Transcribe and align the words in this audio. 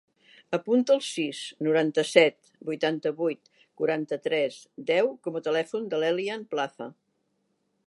Apunta 0.57 0.93
el 0.93 1.01
sis, 1.07 1.41
noranta-set, 1.67 2.37
vuitanta-vuit, 2.69 3.53
quaranta-tres, 3.83 4.59
deu 4.89 5.13
com 5.27 5.39
a 5.41 5.45
telèfon 5.51 5.89
de 5.93 6.03
l'Elian 6.05 6.49
Plaza. 6.55 6.93